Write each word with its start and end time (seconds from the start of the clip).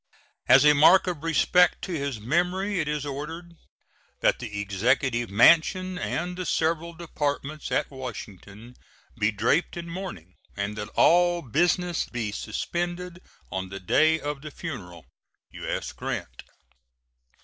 As 0.47 0.65
a 0.65 0.73
mark 0.73 1.05
of 1.05 1.21
respect 1.23 1.83
to 1.83 1.91
his 1.93 2.19
memory 2.19 2.79
it 2.79 2.87
is 2.87 3.05
ordered 3.05 3.53
that 4.21 4.39
the 4.39 4.59
Executive 4.59 5.29
Mansion 5.29 5.99
and 5.99 6.35
the 6.35 6.43
several 6.47 6.93
Departments 6.95 7.71
at 7.71 7.91
Washington 7.91 8.75
be 9.19 9.29
draped 9.29 9.77
in 9.77 9.87
mourning, 9.87 10.33
and 10.57 10.75
that 10.75 10.89
all 10.95 11.43
business 11.43 12.07
be 12.09 12.31
suspended 12.31 13.21
on 13.51 13.69
the 13.69 13.79
day 13.79 14.19
of 14.19 14.41
the 14.41 14.49
funeral. 14.49 15.05
U.S. 15.51 15.91
GRANT. 15.91 16.45